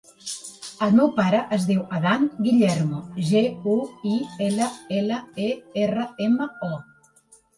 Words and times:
El 0.85 0.93
meu 0.99 1.09
pare 1.17 1.41
es 1.57 1.65
diu 1.71 1.81
Adán 1.97 2.23
Guillermo: 2.47 3.01
ge, 3.27 3.43
u, 3.75 3.77
i, 4.11 4.15
ela, 4.45 4.69
ela, 5.01 5.19
e, 5.49 5.53
erra, 5.83 6.07
ema, 6.29 6.49
o. 6.69 6.71